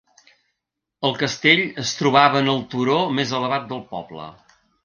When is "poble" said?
3.97-4.31